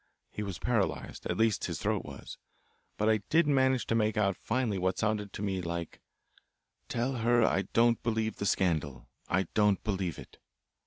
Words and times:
He 0.31 0.41
was 0.41 0.57
paralysed, 0.57 1.27
at 1.27 1.37
least 1.37 1.65
his 1.65 1.77
throat 1.77 2.03
was. 2.03 2.39
But 2.97 3.07
I 3.07 3.17
did 3.29 3.45
manage 3.45 3.85
to 3.85 3.93
make 3.93 4.17
out 4.17 4.35
finally 4.35 4.79
what 4.79 4.97
sounded 4.97 5.31
to 5.33 5.43
me 5.43 5.61
like, 5.61 6.01
'Tell 6.89 7.17
her 7.17 7.43
I 7.45 7.65
don't 7.73 8.01
believe 8.01 8.37
the 8.37 8.47
scandal, 8.47 9.07
I 9.29 9.43
don't 9.53 9.83
believe 9.83 10.17
it.' 10.17 10.39